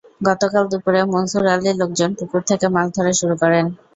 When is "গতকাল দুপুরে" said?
0.21-1.01